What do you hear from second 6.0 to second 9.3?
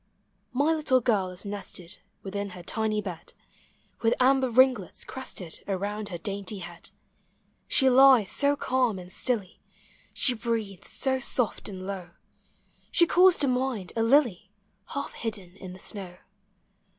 her dainty head; She lies so calm and